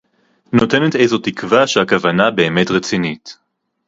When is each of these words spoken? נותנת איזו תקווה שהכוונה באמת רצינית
נותנת 0.53 0.95
איזו 0.95 1.17
תקווה 1.17 1.67
שהכוונה 1.67 2.31
באמת 2.31 2.71
רצינית 2.71 3.37